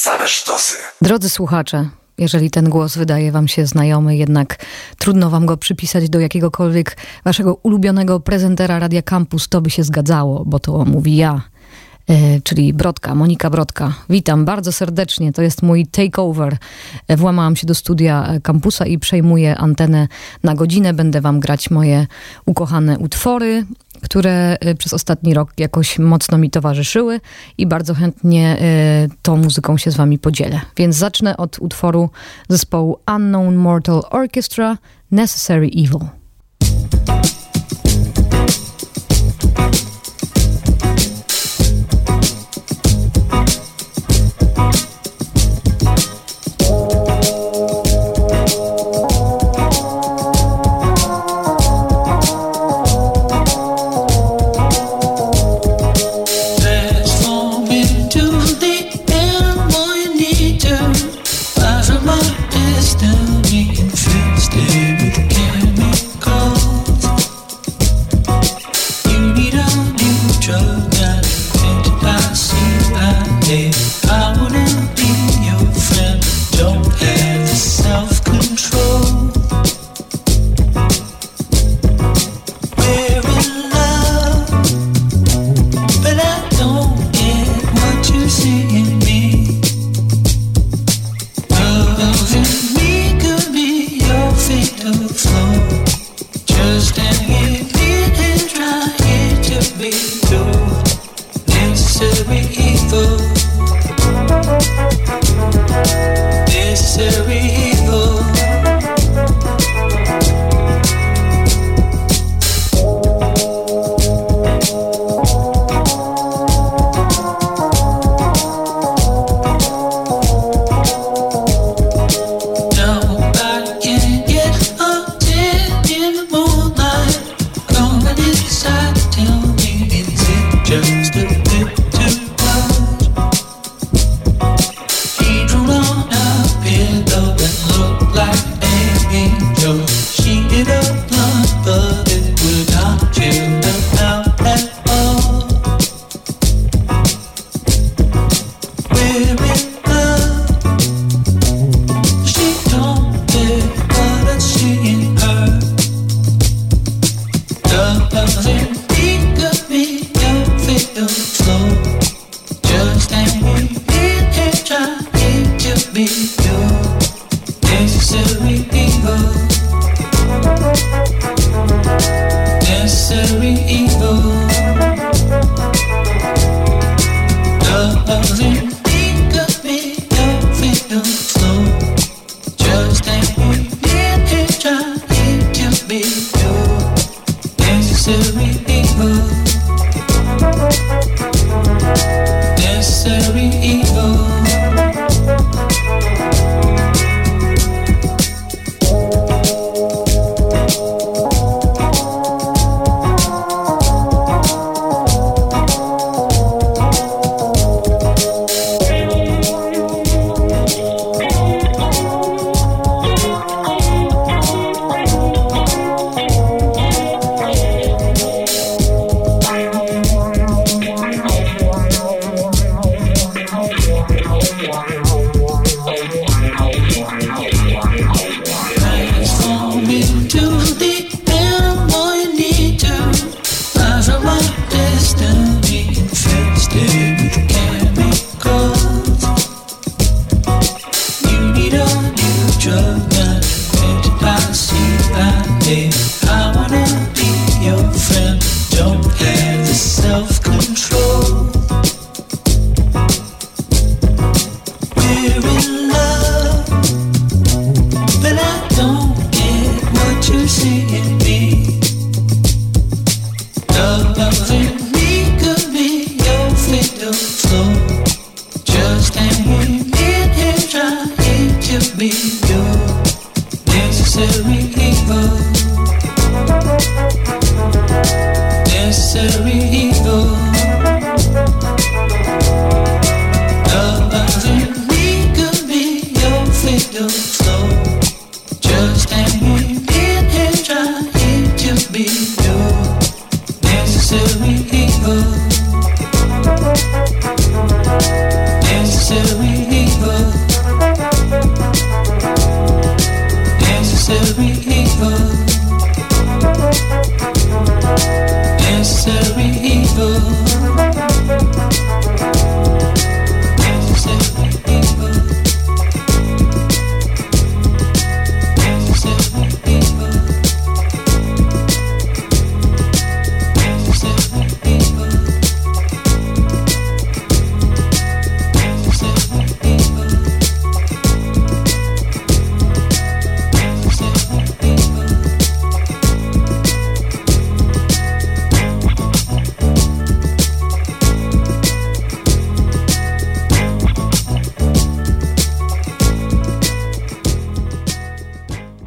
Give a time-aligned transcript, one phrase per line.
[0.00, 0.76] Same sztosy.
[1.02, 4.56] Drodzy słuchacze, jeżeli ten głos wydaje wam się znajomy, jednak
[4.98, 10.44] trudno wam go przypisać do jakiegokolwiek waszego ulubionego prezentera Radia Campus, to by się zgadzało,
[10.44, 11.42] bo to mówi ja,
[12.08, 13.94] e, czyli Brodka, Monika Brodka.
[14.10, 16.56] Witam bardzo serdecznie, to jest mój takeover.
[17.08, 20.08] E, włamałam się do studia kampusa i przejmuję antenę
[20.42, 20.94] na godzinę.
[20.94, 22.06] Będę wam grać moje
[22.46, 23.66] ukochane utwory,
[24.02, 27.20] które y, przez ostatni rok jakoś mocno mi towarzyszyły
[27.58, 28.56] i bardzo chętnie
[29.06, 30.60] y, tą muzyką się z wami podzielę.
[30.76, 32.10] Więc zacznę od utworu
[32.48, 34.76] zespołu Unknown Mortal Orchestra
[35.10, 36.00] Necessary Evil.
[36.00, 37.39] Necessary evil.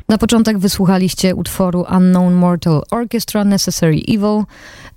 [0.10, 4.44] Na początek wysłuchaliście utworu Unknown Mortal Orchestra Necessary Evil.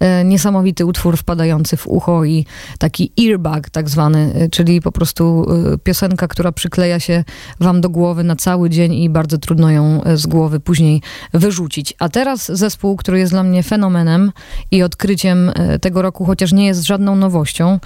[0.01, 2.47] E, niesamowity utwór wpadający w ucho i
[2.79, 7.25] taki earbag tak zwany, e, czyli po prostu e, piosenka, która przykleja się
[7.61, 11.03] wam do głowy na cały dzień i bardzo trudno ją z głowy później
[11.35, 11.95] wyrzucić.
[11.99, 14.33] A teraz zespół, który jest dla mnie fenomenem
[14.71, 17.81] i odkryciem tego roku, chociaż nie jest żadną nowością.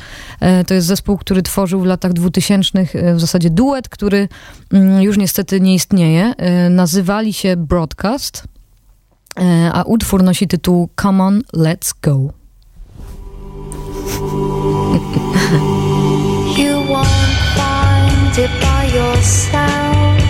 [0.66, 4.28] To jest zespół, który tworzył w latach 2000 w zasadzie duet, który
[4.72, 6.34] mm, już niestety nie istnieje.
[7.10, 8.44] Nazywali się Broadcast.
[9.40, 12.10] E, a utwór nosi tytuł Come on, let's go.
[16.56, 17.06] you won't
[17.56, 20.20] find it by yourself.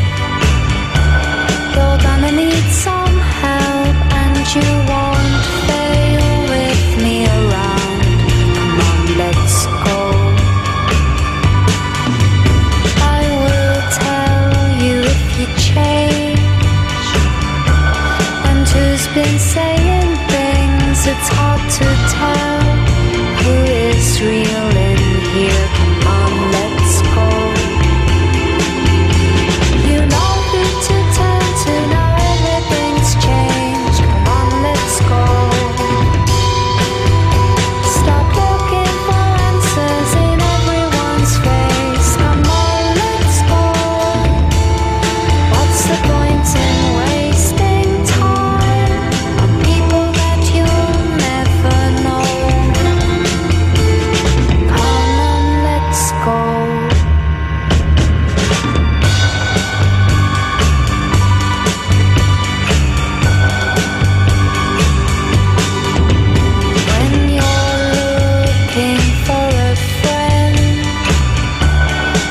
[1.75, 4.80] You're gonna need some help and you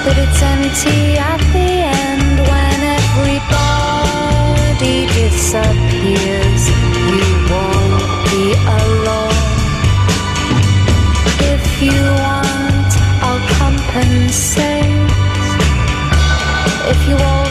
[0.05, 1.69] but it's empty at the
[2.03, 6.63] end when everybody disappears.
[7.13, 8.43] You won't be
[8.79, 9.43] alone.
[11.53, 12.91] If you want,
[13.25, 15.09] I'll compensate.
[16.91, 17.49] If you all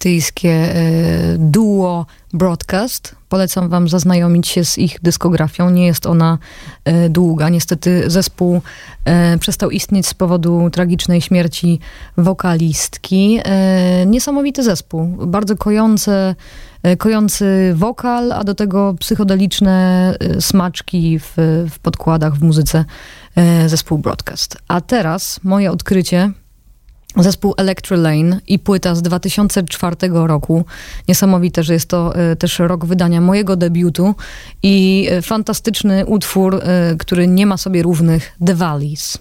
[0.00, 3.14] brytyjskie e, duo Broadcast.
[3.28, 5.70] Polecam wam zaznajomić się z ich dyskografią.
[5.70, 6.38] Nie jest ona
[6.84, 7.48] e, długa.
[7.48, 8.60] Niestety zespół
[9.04, 11.80] e, przestał istnieć z powodu tragicznej śmierci
[12.16, 13.40] wokalistki.
[14.06, 15.06] Niesamowity zespół.
[15.06, 16.34] Bardzo kojące
[16.98, 21.32] kojący wokal, a do tego psychodeliczne smaczki w,
[21.70, 22.84] w podkładach, w muzyce
[23.66, 24.56] zespół Broadcast.
[24.68, 26.32] A teraz moje odkrycie
[27.16, 30.64] Zespół Electrolane i płyta z 2004 roku.
[31.08, 34.14] Niesamowite, że jest to e, też rok wydania mojego debiutu
[34.62, 39.18] i e, fantastyczny utwór, e, który nie ma sobie równych, The Valleys.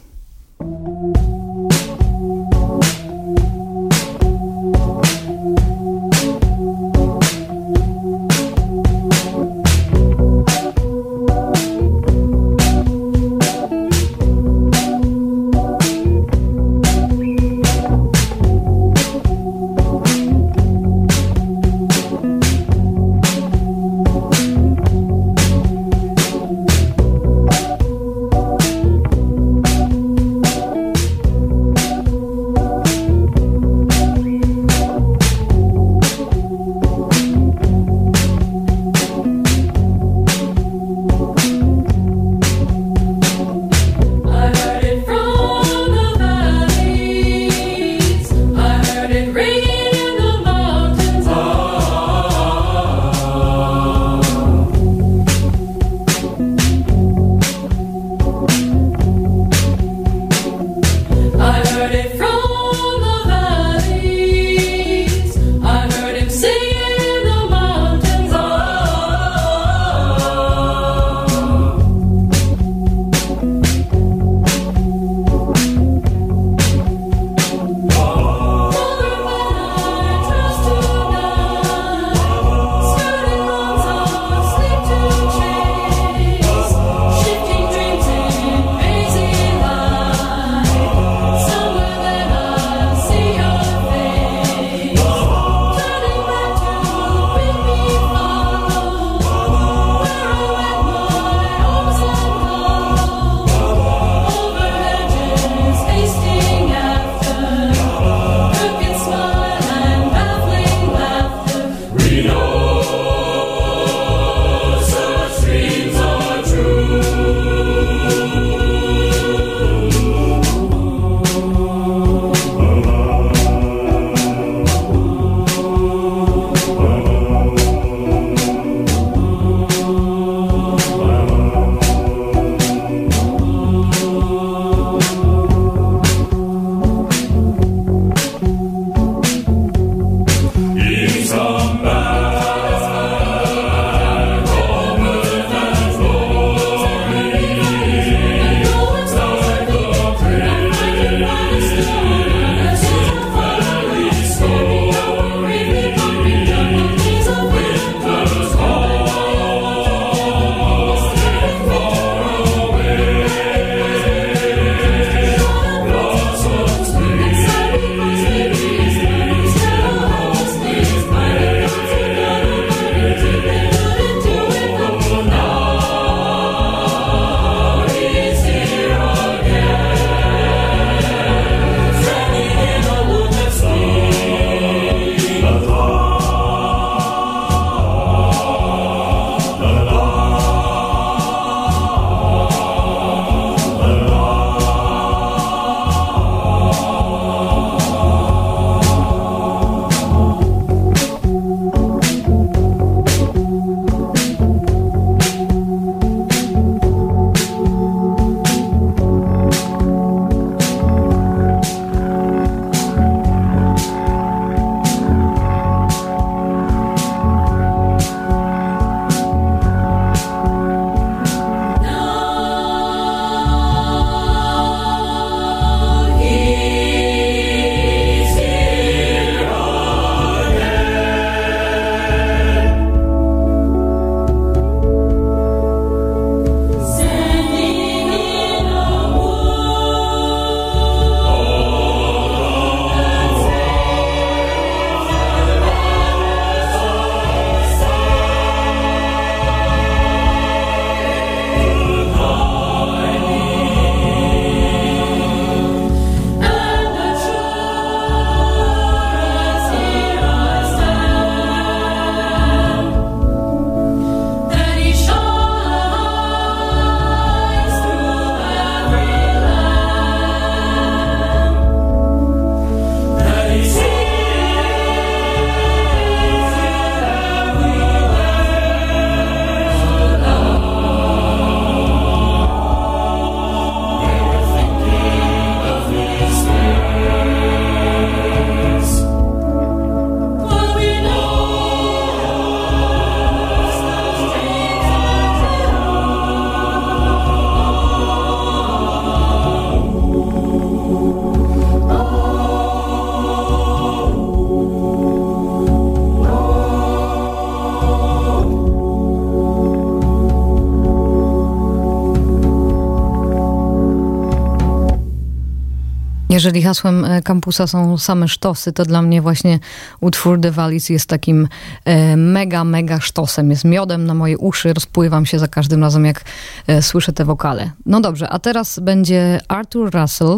[316.30, 319.60] Jeżeli hasłem e, kampusa są same sztosy, to dla mnie właśnie
[320.02, 321.48] utwór The Valleys jest takim
[321.86, 323.50] e, mega, mega sztosem.
[323.50, 326.24] Jest miodem na moje uszy, rozpływam się za każdym razem, jak
[326.68, 327.72] e, słyszę te wokale.
[327.86, 330.38] No dobrze, a teraz będzie Arthur Russell,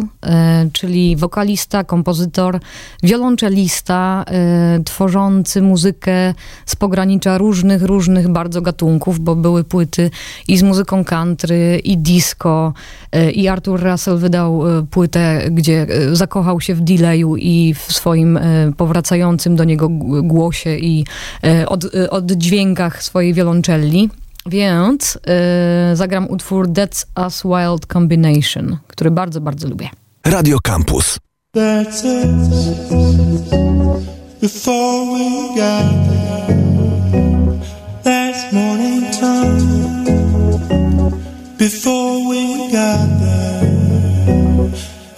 [0.72, 2.60] czyli wokalista, kompozytor,
[3.02, 4.24] wiolonczelista,
[4.84, 6.34] tworzący muzykę
[6.66, 10.10] z pogranicza różnych, różnych bardzo gatunków, bo były płyty
[10.48, 12.72] i z muzyką country, i disco,
[13.34, 19.56] i Arthur Russell wydał płytę, gdzie zakochał się w delayu i w swoim e, powracającym
[19.56, 19.88] do niego
[20.22, 21.04] głosie i
[21.44, 24.10] e, od, oddźwiękach swojej wioloncelli.
[24.46, 25.18] Więc
[25.94, 29.88] zagram utwór That's Us Wild Combination, który bardzo, bardzo lubię.
[30.26, 31.18] Radio Campus.
[31.56, 32.82] That's us.
[34.40, 36.46] Before we got there,
[38.02, 39.82] that's morning time.
[41.58, 43.61] Before we got there.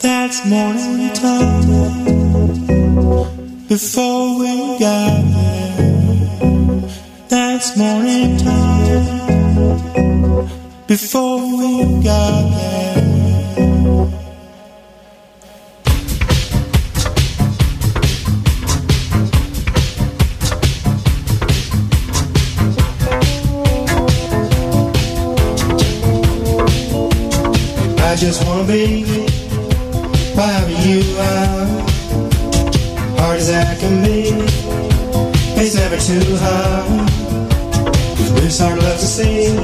[0.04, 1.64] That's morning time
[3.66, 6.90] before we got there.
[7.30, 9.24] That's morning time
[10.86, 13.00] before we got there.
[28.02, 29.33] I just wanna be
[30.34, 31.66] wherever you are.
[33.18, 34.30] Hard as I can be,
[35.60, 37.08] it's never too hard.
[38.34, 39.56] Bruce hard love to see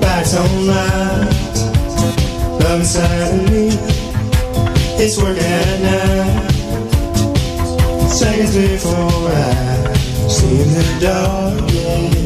[0.00, 1.56] by its own light.
[2.62, 3.68] Love inside of me,
[5.02, 6.50] it's working at night.
[8.10, 9.94] Seconds before I
[10.28, 12.19] see in the dark, yeah.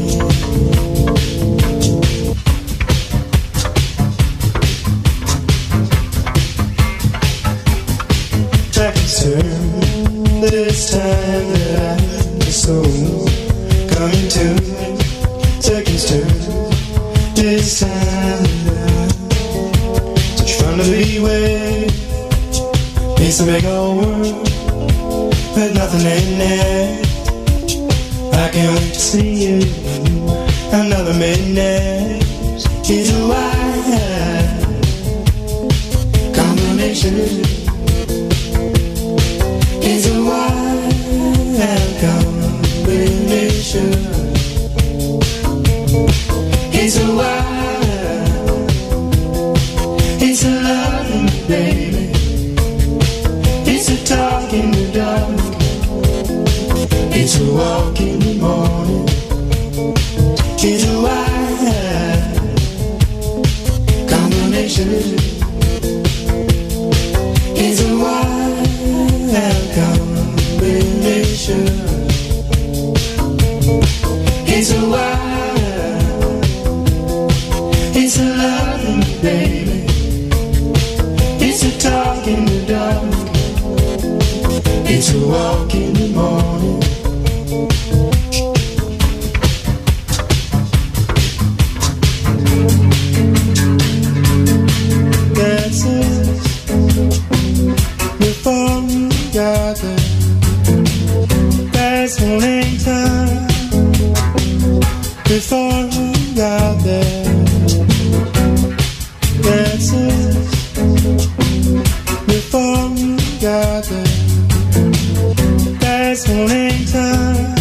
[116.27, 117.55] Morning time.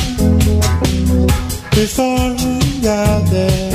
[1.70, 3.73] Before we got there.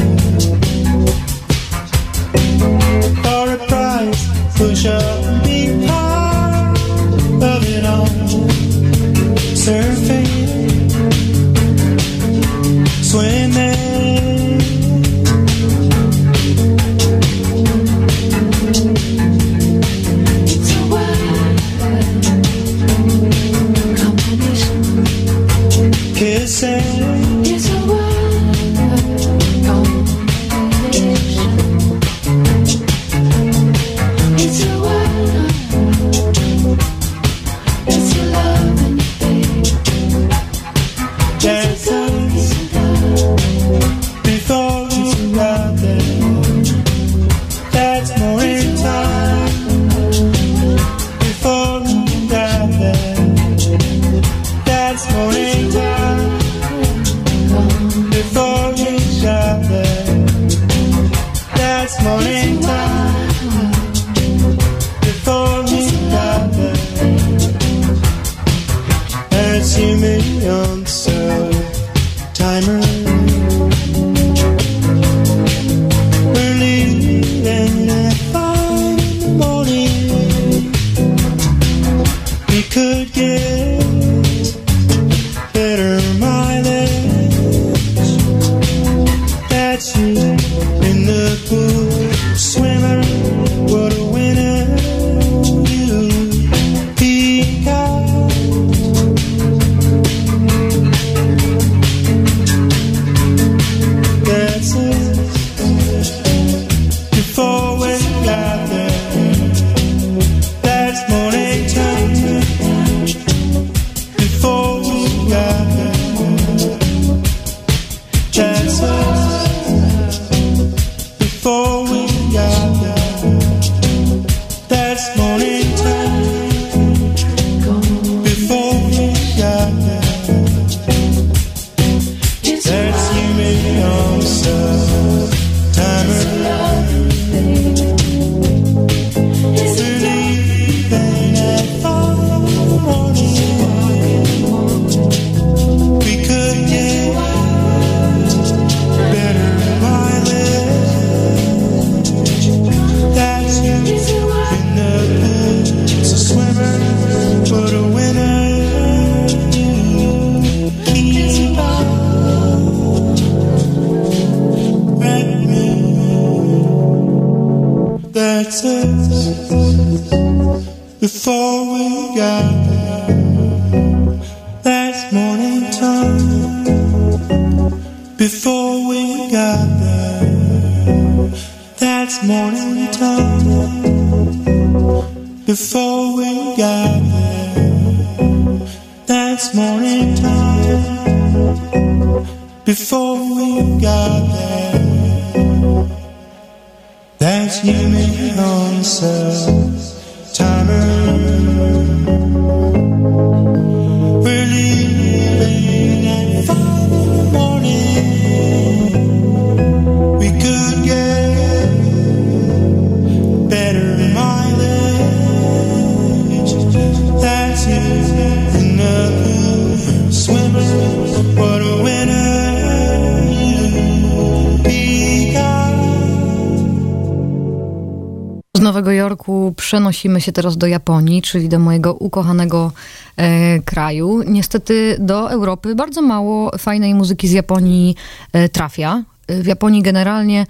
[229.55, 232.71] Przenosimy się teraz do Japonii, czyli do mojego ukochanego
[233.17, 234.21] e, kraju.
[234.27, 237.95] Niestety do Europy bardzo mało fajnej muzyki z Japonii
[238.33, 239.03] e, trafia.
[239.29, 240.45] W Japonii generalnie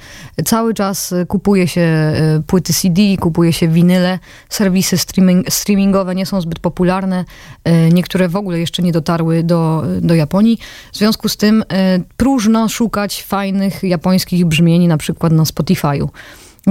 [0.46, 4.20] cały czas kupuje się e, płyty CD, kupuje się winyle.
[4.50, 7.26] Serwisy streaming, streamingowe nie są zbyt popularne.
[7.64, 10.60] E, niektóre w ogóle jeszcze nie dotarły do, do Japonii.
[10.92, 16.08] W związku z tym e, próżno szukać fajnych japońskich brzmieni, na przykład na Spotify'u.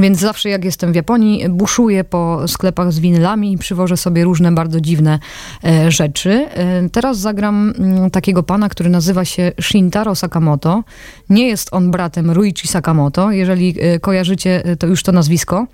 [0.00, 4.52] Więc zawsze jak jestem w Japonii, buszuję po sklepach z winylami i przywożę sobie różne
[4.52, 5.18] bardzo dziwne
[5.64, 6.30] e, rzeczy.
[6.30, 10.84] E, teraz zagram mm, takiego pana, który nazywa się Shintaro Sakamoto.
[11.30, 13.30] Nie jest on bratem Ruichi Sakamoto.
[13.30, 15.66] Jeżeli e, kojarzycie, to już to nazwisko.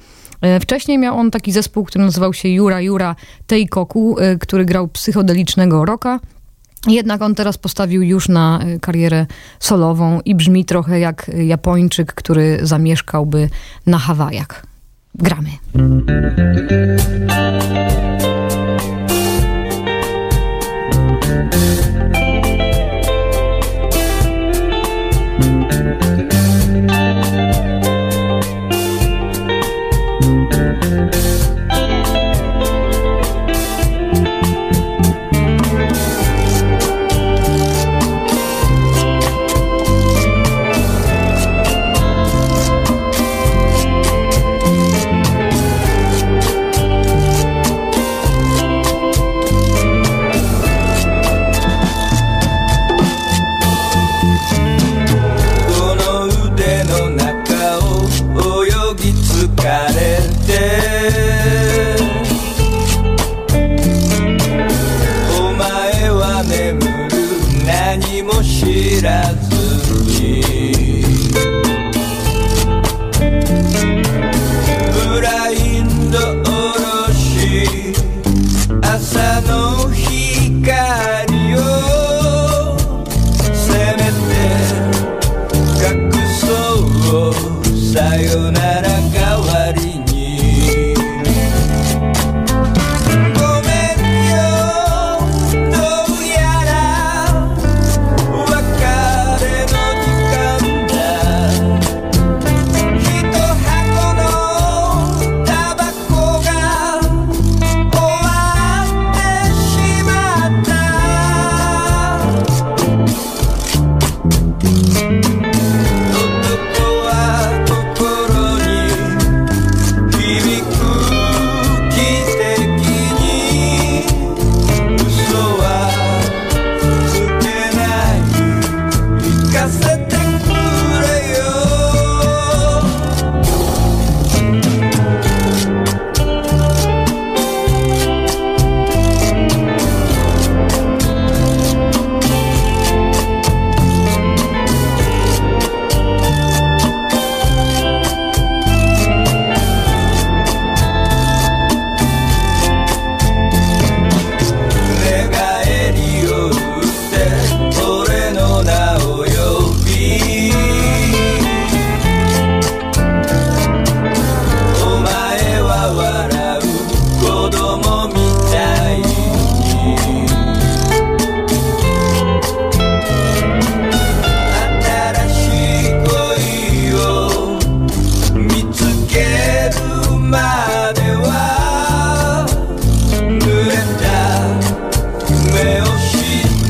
[0.60, 6.20] Wcześniej miał on taki zespół, który nazywał się Yura Yura Teikoku, który grał psychodelicznego rocka.
[6.88, 9.26] Jednak on teraz postawił już na y, karierę
[9.60, 13.48] solową i brzmi trochę jak Japończyk, który zamieszkałby
[13.86, 14.66] na Hawajach.
[15.14, 15.50] Gramy.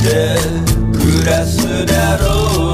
[0.05, 2.74] 暮らすだろう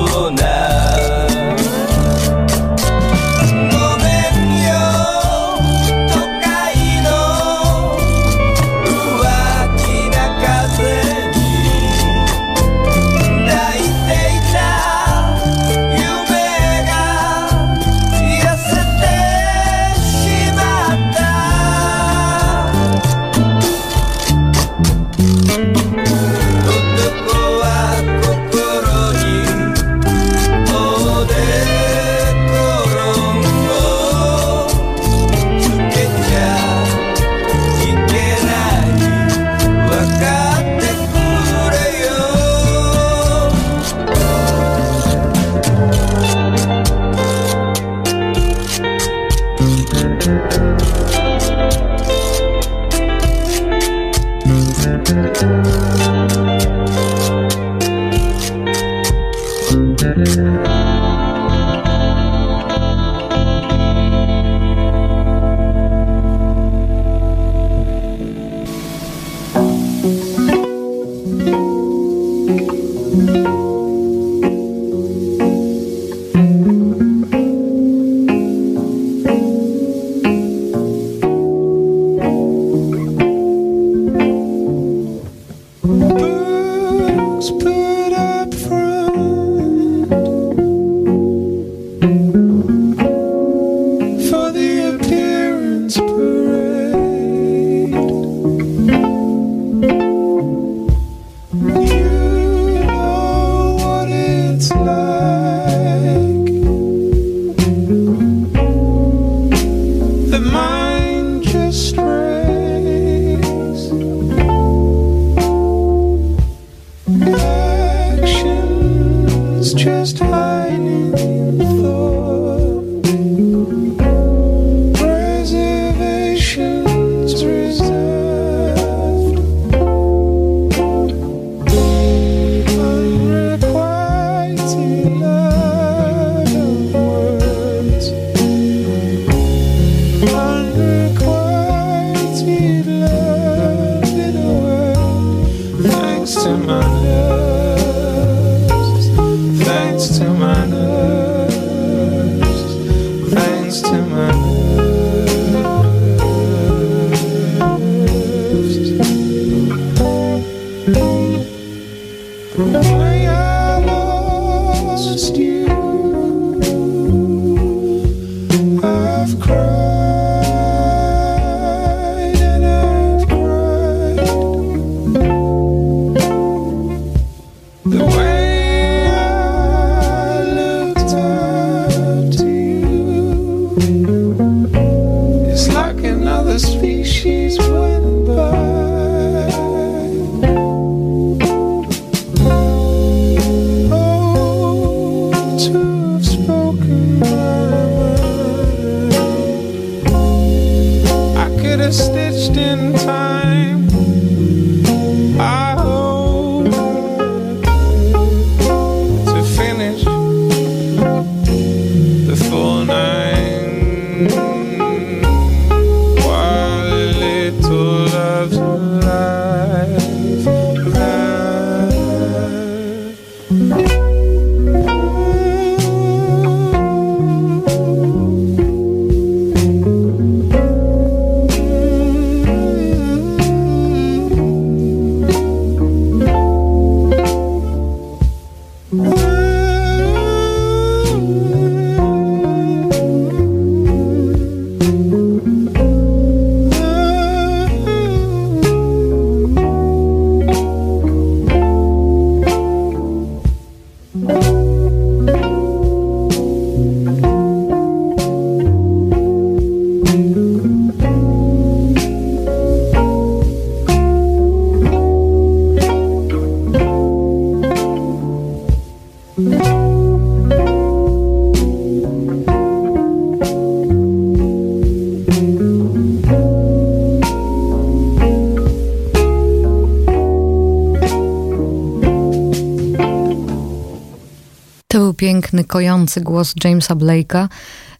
[285.70, 287.48] piękny, kojący głos Jamesa Blake'a,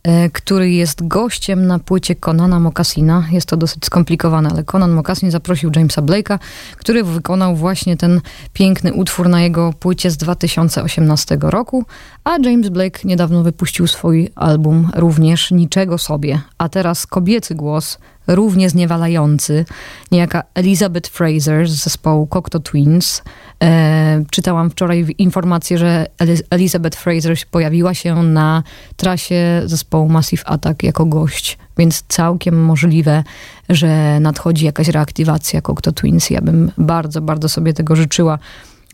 [0.02, 3.24] e, który jest gościem na płycie Conana Mocassina.
[3.30, 6.38] Jest to dosyć skomplikowane, ale Conan Mocassin zaprosił Jamesa Blake'a,
[6.76, 8.20] który wykonał właśnie ten
[8.52, 11.84] piękny utwór na jego płycie z 2018 roku,
[12.24, 16.40] a James Blake niedawno wypuścił swój album również Niczego Sobie.
[16.58, 17.98] A teraz kobiecy głos,
[18.34, 19.64] równie zniewalający,
[20.12, 23.22] niejaka Elizabeth Fraser z zespołu Cocteau Twins,
[23.64, 26.06] E, czytałam wczoraj informację, że
[26.50, 28.62] Elizabeth Fraser pojawiła się na
[28.96, 33.24] trasie zespołu Massive Attack jako gość, więc całkiem możliwe,
[33.68, 36.30] że nadchodzi jakaś reaktywacja Cocteau Twins.
[36.30, 38.38] Ja bym bardzo, bardzo sobie tego życzyła,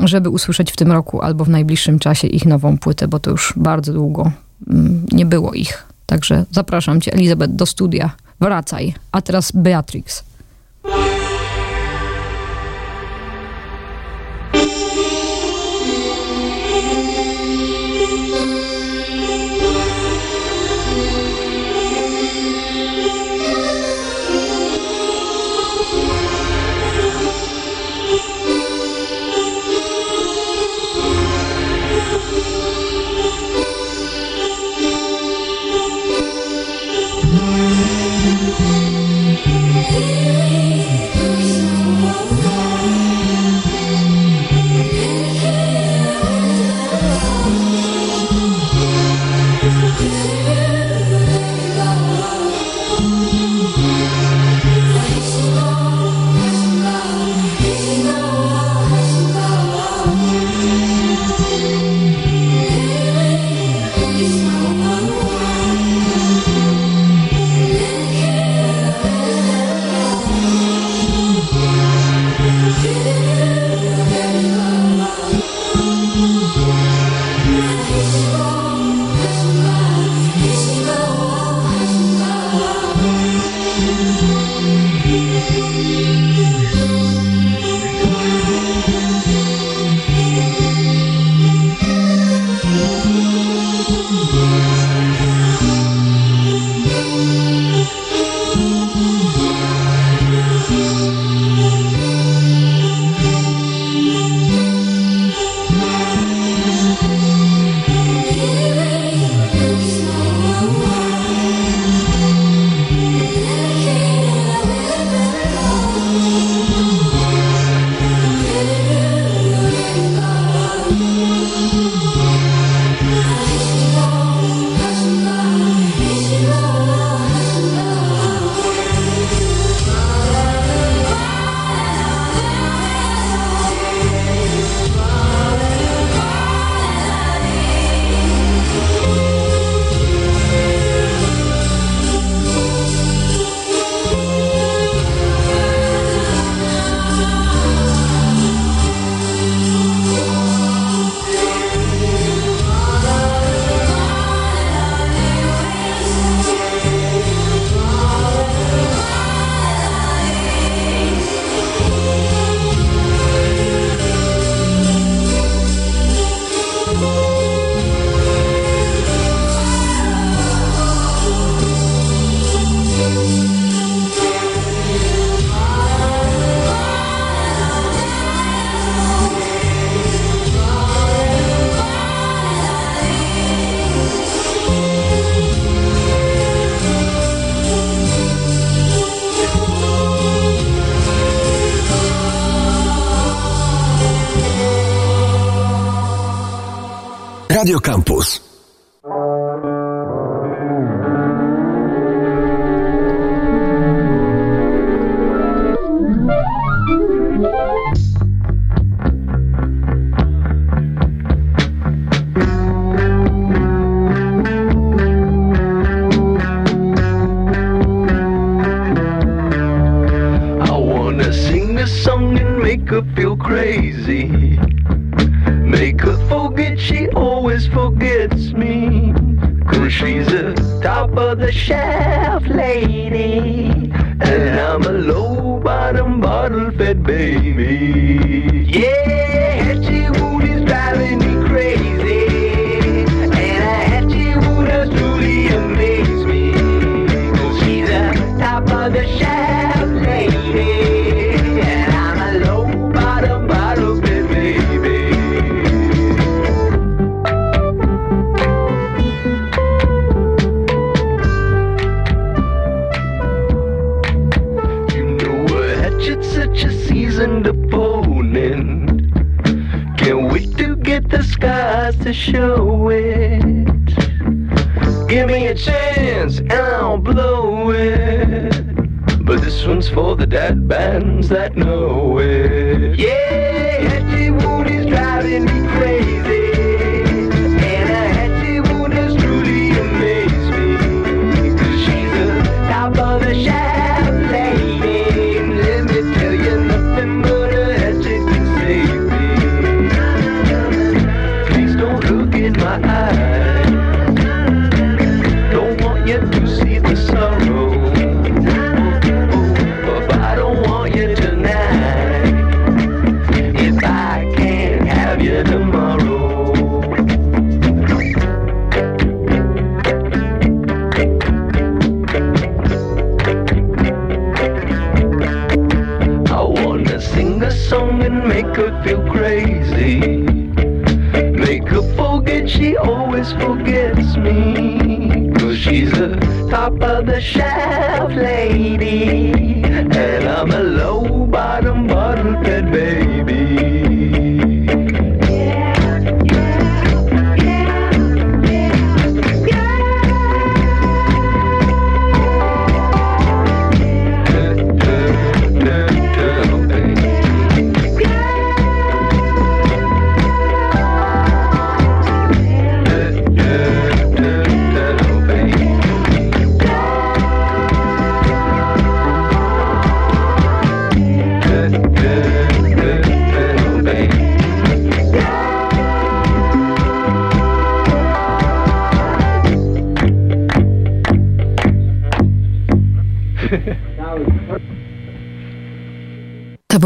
[0.00, 3.52] żeby usłyszeć w tym roku albo w najbliższym czasie ich nową płytę, bo to już
[3.56, 4.30] bardzo długo
[4.70, 5.85] mm, nie było ich.
[6.06, 8.10] Także zapraszam cię, Elizabeth, do studia.
[8.40, 8.94] Wracaj.
[9.12, 10.24] A teraz Beatrix.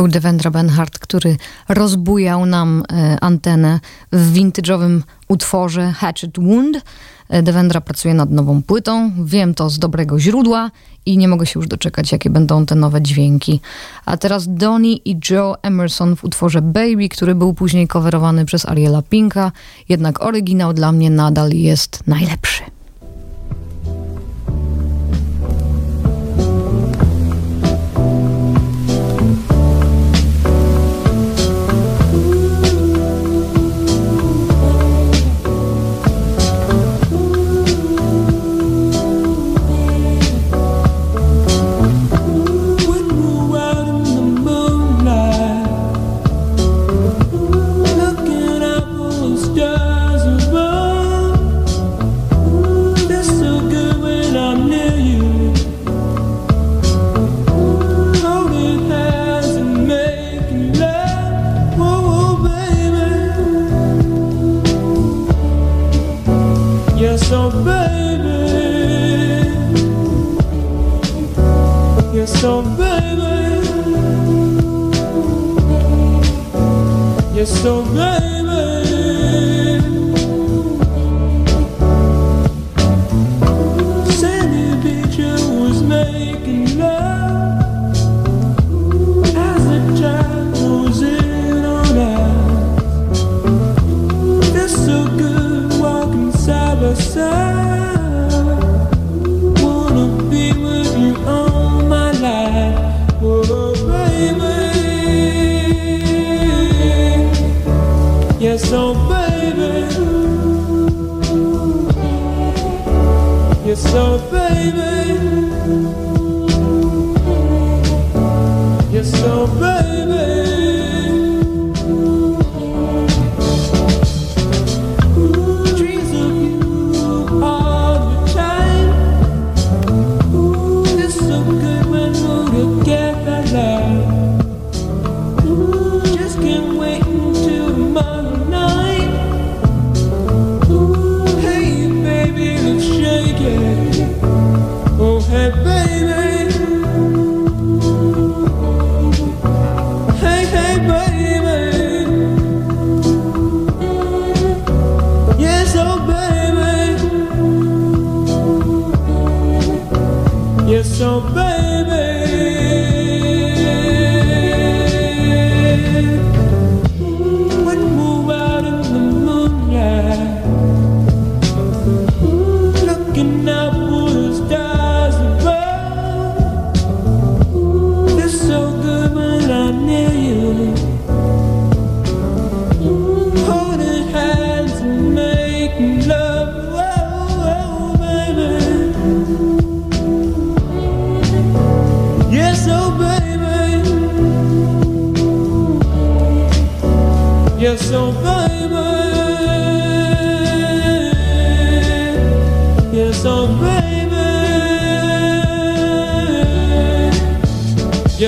[0.09, 1.37] Devendra Benhart, który
[1.69, 3.81] rozbujał nam e, antenę
[4.13, 6.85] w vintage'owym utworze Hatchet Wound.
[7.29, 10.71] E, Devendra pracuje nad nową płytą, wiem to z dobrego źródła
[11.07, 13.61] i nie mogę się już doczekać, jakie będą te nowe dźwięki.
[14.07, 19.03] A teraz Donnie i Joe Emerson w utworze Baby, który był później coverowany przez Ariela
[19.03, 19.53] Pinka,
[19.89, 22.80] jednak oryginał dla mnie nadal jest najlepszy.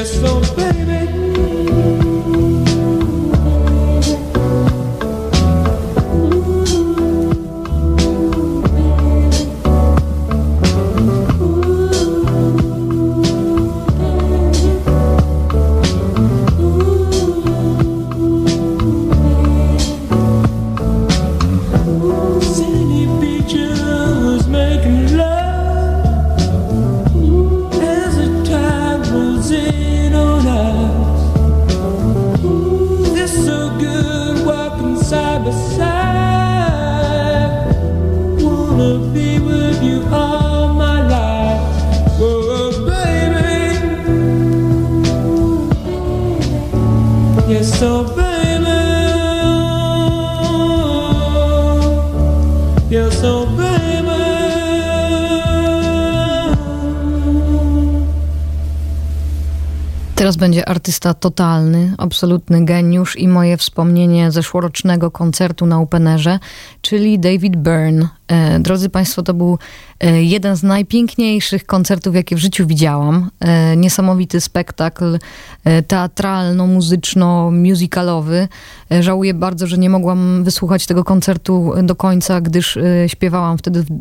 [0.03, 0.42] just so
[60.53, 66.39] będzie artysta totalny, absolutny geniusz i moje wspomnienie zeszłorocznego koncertu na Openerze,
[66.81, 68.09] czyli David Byrne.
[68.29, 69.59] E, drodzy Państwo, to był
[70.11, 73.31] jeden z najpiękniejszych koncertów, jakie w życiu widziałam.
[73.41, 75.19] E, niesamowity spektakl
[75.65, 78.49] e, teatralno-muzyczno-musicalowy.
[78.93, 83.83] E, żałuję bardzo, że nie mogłam wysłuchać tego koncertu do końca, gdyż e, śpiewałam wtedy
[83.83, 83.93] w, e,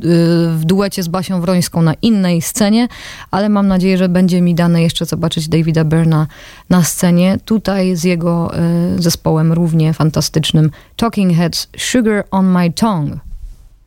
[0.65, 2.87] duecie z Basią Wrońską na innej scenie,
[3.31, 6.27] ale mam nadzieję, że będzie mi dane jeszcze zobaczyć Davida Byrna
[6.69, 7.37] na scenie.
[7.45, 8.59] Tutaj z jego e,
[8.97, 13.19] zespołem równie fantastycznym Talking Heads Sugar on My Tongue.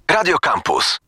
[0.09, 1.04] Radio Campus.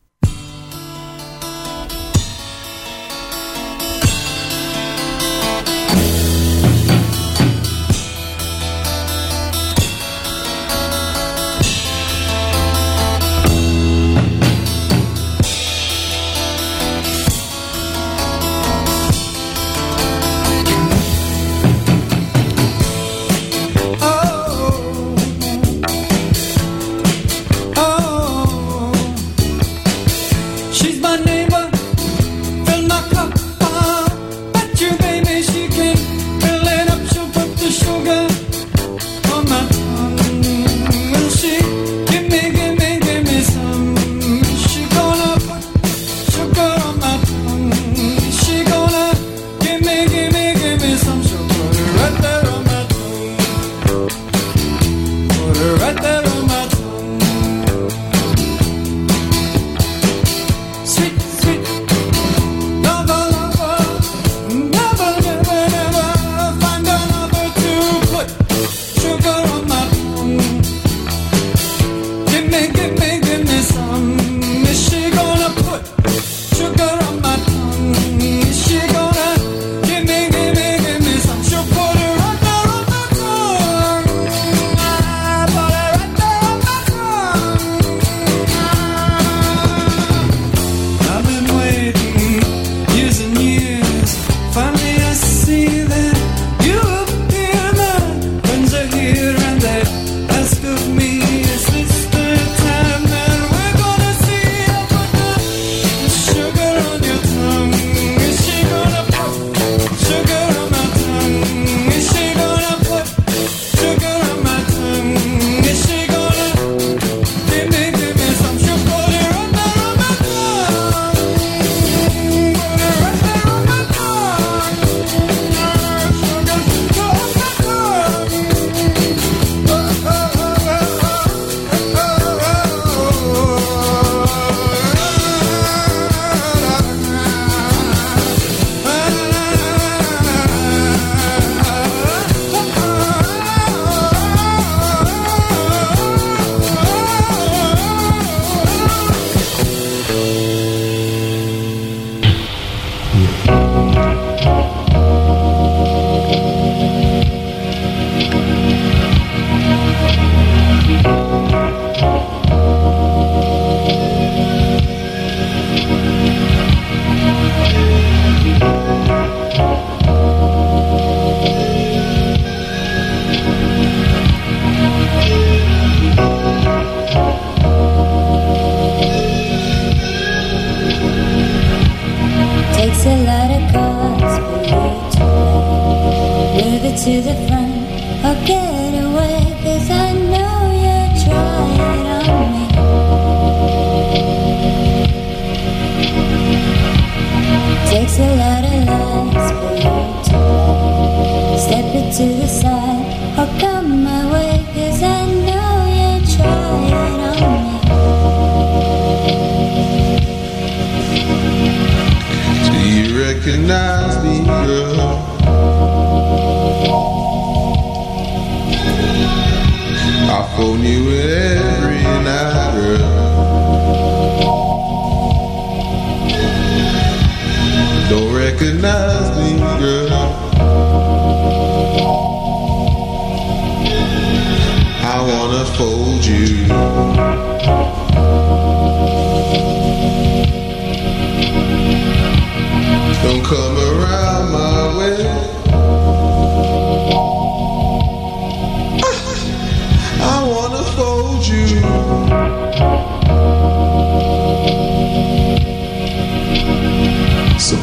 [257.67, 257.75] So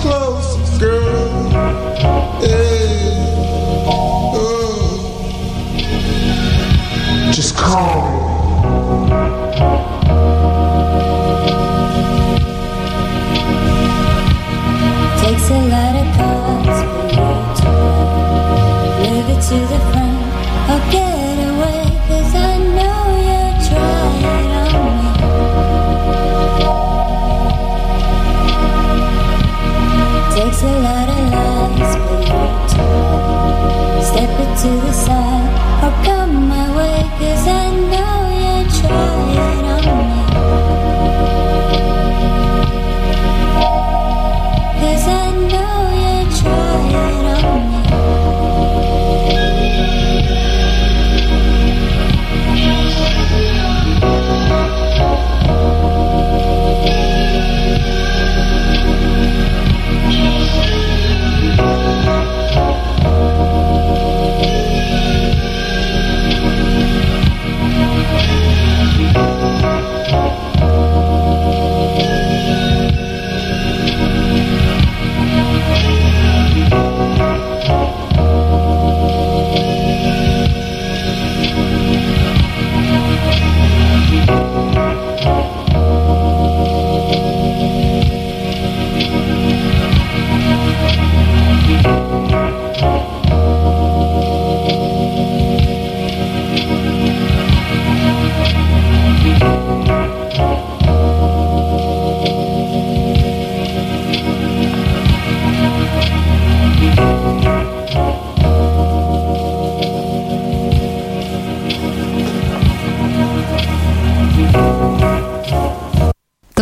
[0.00, 0.23] close.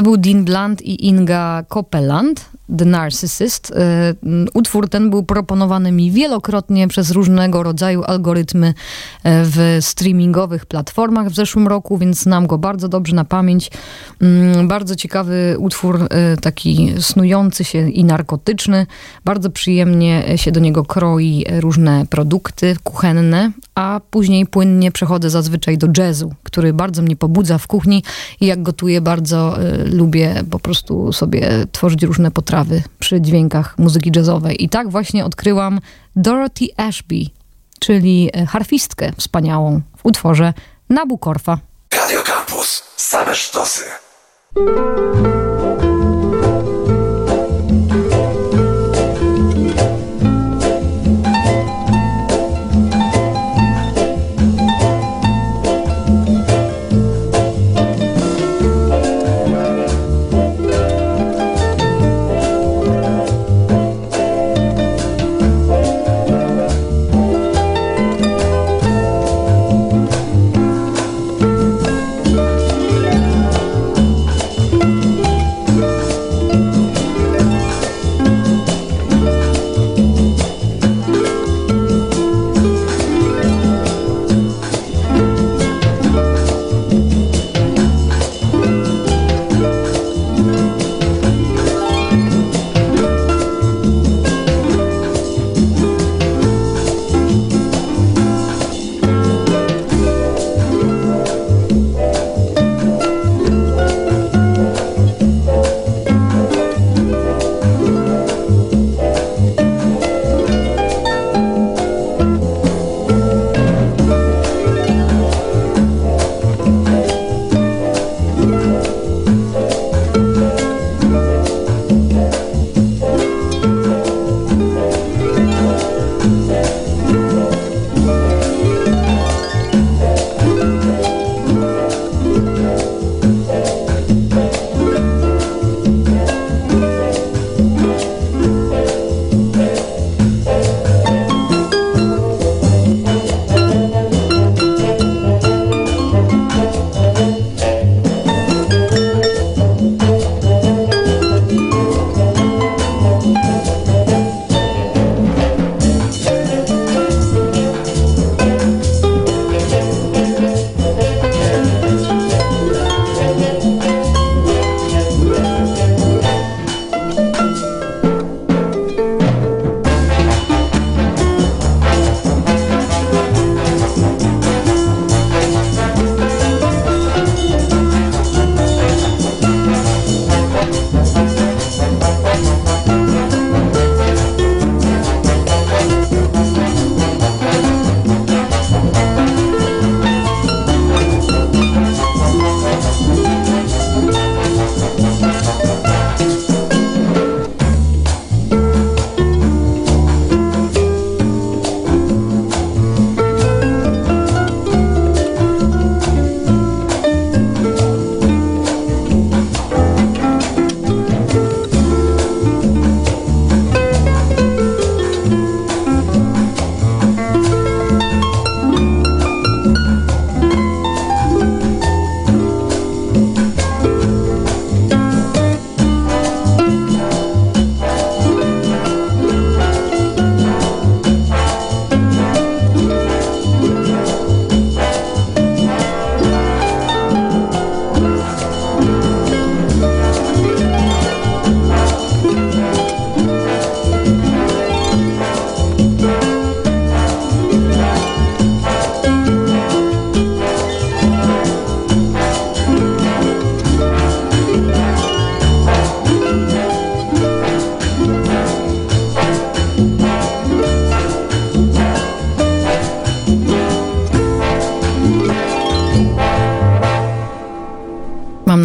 [0.03, 3.71] To był Dean Blunt i Inga Copeland, The Narcissist.
[3.71, 3.75] Y,
[4.55, 8.73] Utwór ten był proponowany mi wielokrotnie przez różnego rodzaju algorytmy y,
[9.25, 13.71] w streamingowych platformach w zeszłym roku, więc znam go bardzo dobrze na pamięć.
[14.21, 16.09] Mm, Bardzo ciekawy utwór, y,
[16.41, 18.87] taki snujący się i narkotyczny.
[19.25, 25.89] Bardzo przyjemnie się do niego kroi różne produkty kuchenne, a później płynnie przechodzę zazwyczaj do
[25.99, 28.03] jazzu, który bardzo mnie pobudza w kuchni
[28.41, 32.62] i jak gotuję, bardzo lubię po prostu sobie tworzyć różne potrawy
[32.99, 34.65] przy dźwiękach muzyki jazzowej.
[34.65, 35.81] I tak właśnie odkryłam
[36.17, 37.25] Dorothy Ashby,
[37.81, 40.53] czyli y, harfistkę wspaniałą w utworze
[40.89, 41.59] Nabukorfa.
[41.93, 42.83] Radio Campus.
[42.97, 43.85] Same sztosy.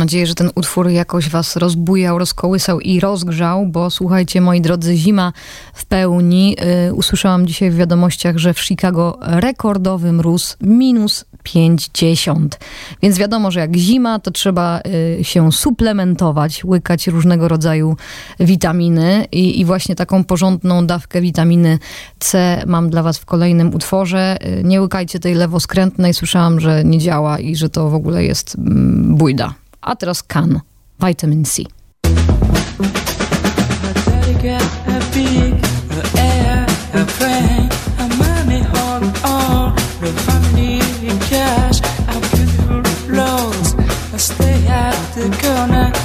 [0.08, 5.34] Nadzieję, że ten utwór jakoś was rozbujał, rozkołysał i rozgrzał, bo słuchajcie, moi drodzy, zima
[5.74, 6.56] w pełni.
[6.88, 12.60] Y, usłyszałam dzisiaj w wiadomościach, że w Chicago rekordowy mróz minus 50.
[13.02, 14.80] Więc wiadomo, że jak zima, to trzeba
[15.20, 17.96] y, się suplementować, łykać różnego rodzaju
[18.40, 21.80] witaminy i, i właśnie taką porządną dawkę witaminy
[22.20, 24.38] C mam dla was w kolejnym utworze.
[24.60, 28.56] Y, nie łykajcie tej lewoskrętnej, słyszałam, że nie działa i że to w ogóle jest
[28.56, 29.67] mm, bójda.
[29.88, 30.60] A teraz kan,
[31.00, 31.64] vitamin C.
[44.18, 45.97] Stay at the corner.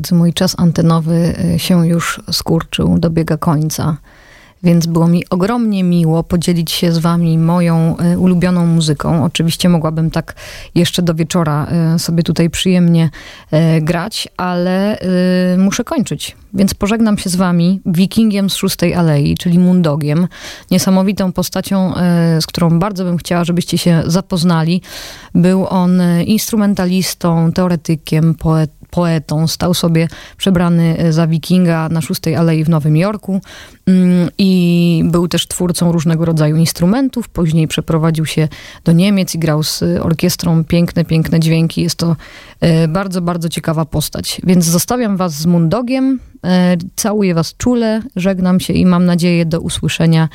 [0.00, 3.96] Drodzy, mój czas antenowy y, się już skurczył, dobiega końca,
[4.62, 9.24] więc było mi ogromnie miło podzielić się z wami moją y, ulubioną muzyką.
[9.24, 10.34] Oczywiście mogłabym tak
[10.74, 13.10] jeszcze do wieczora y, sobie tutaj przyjemnie
[13.80, 14.98] grać, ale
[15.58, 16.36] muszę kończyć.
[16.54, 20.28] Więc pożegnam się z wami wikingiem z szóstej alei, czyli Mundogiem,
[20.70, 21.92] niesamowitą postacią,
[22.40, 24.82] z którą bardzo bym chciała, żebyście się zapoznali.
[25.34, 29.46] Był on instrumentalistą, teoretykiem, poet, poetą.
[29.46, 33.40] Stał sobie przebrany e, za wikinga na szóstej alei w Nowym Jorku
[33.88, 37.28] Mm, i był też twórcą różnego rodzaju instrumentów.
[37.28, 38.48] Później przeprowadził się
[38.84, 41.82] do Niemiec i grał z orkiestrą piękne, piękne dźwięki.
[41.82, 42.16] Jest to
[42.60, 44.40] e, bardzo, bardzo ciekawa postać.
[44.44, 46.20] Więc zostawiam was z Mundogiem.
[46.44, 50.28] E, Całuję was czule, żegnam się i mam nadzieję do usłyszenia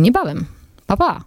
[0.00, 0.46] niebawem.
[0.86, 1.20] Pa, pa!